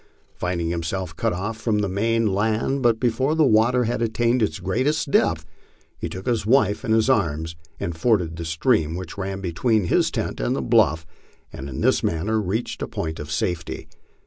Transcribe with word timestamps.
Finding 0.33 0.71
himself 0.71 1.15
cut 1.15 1.31
off 1.31 1.57
from 1.57 1.77
the 1.77 1.87
main 1.87 2.25
land, 2.33 2.81
but 2.81 2.99
before 2.99 3.35
the 3.35 3.45
water 3.45 3.83
had 3.83 4.01
attained 4.01 4.41
its 4.41 4.57
greatest 4.59 5.11
depth, 5.11 5.45
he 5.99 6.09
took 6.09 6.25
his 6.25 6.43
wife 6.43 6.83
in 6.83 6.91
his 6.91 7.07
arms 7.07 7.55
and 7.79 7.95
forded 7.95 8.35
the 8.35 8.43
stream 8.43 8.95
which 8.95 9.15
ran 9.15 9.41
between 9.41 9.83
his 9.83 10.09
tent 10.09 10.39
and 10.39 10.55
the 10.55 10.61
bluff, 10.63 11.05
and 11.53 11.69
in 11.69 11.81
this 11.81 12.01
manner 12.01 12.41
reached 12.41 12.81
a 12.81 12.87
point 12.87 13.19
of 13.19 13.29
safety. 13.31 13.87